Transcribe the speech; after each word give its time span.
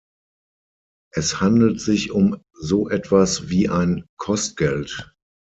Es 1.13 1.41
handelt 1.41 1.79
sich 1.79 2.09
um 2.11 2.41
so 2.53 2.89
etwas 2.89 3.49
wie 3.49 3.69
ein 3.69 4.05
Kostgeld. 4.17 5.13